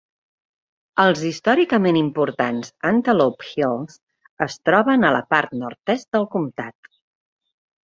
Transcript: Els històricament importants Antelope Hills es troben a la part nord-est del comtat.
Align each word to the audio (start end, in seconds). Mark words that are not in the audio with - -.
Els 1.01 1.19
històricament 1.29 1.99
importants 2.01 2.71
Antelope 2.93 3.47
Hills 3.51 4.01
es 4.47 4.57
troben 4.71 5.05
a 5.11 5.15
la 5.19 5.23
part 5.37 5.57
nord-est 5.67 6.13
del 6.19 6.29
comtat. 6.35 6.95